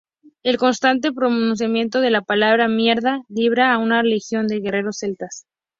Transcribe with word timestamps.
El 0.41 0.57
constante 0.57 1.11
pronunciamiento 1.13 2.01
de 2.01 2.09
la 2.09 2.23
palabra 2.23 2.67
"mierda" 2.67 3.19
libra 3.29 3.71
a 3.71 3.77
una 3.77 4.01
legión 4.01 4.47
de 4.47 4.59
guerreros 4.59 4.97
celtas. 4.97 5.45